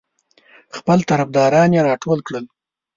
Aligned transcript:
خپل 0.77 0.99
طرفداران 1.09 1.69
یې 1.75 1.81
راټول 1.89 2.19
کړل. 2.27 2.45